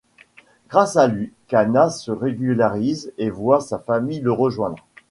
[0.67, 4.83] Grâce à lui, Cana se régularise et voit sa famille le rejoindre.